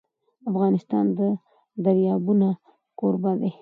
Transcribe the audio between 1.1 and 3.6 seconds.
د دریابونه کوربه دی.